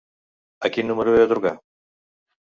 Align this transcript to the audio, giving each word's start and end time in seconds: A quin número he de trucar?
A 0.69 0.71
quin 0.77 0.89
número 0.93 1.13
he 1.13 1.21
de 1.21 1.29
trucar? 1.33 1.53